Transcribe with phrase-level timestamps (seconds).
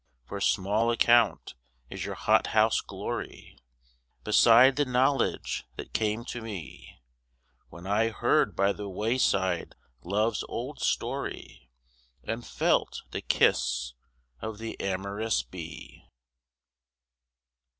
[0.25, 1.53] "For small account
[1.91, 3.59] is your hot house glory
[4.23, 6.97] Beside the knowledge that came to me
[7.69, 11.69] When I heard by the wayside love's old story
[12.23, 13.93] And felt the kiss
[14.41, 16.07] of the amorous bee."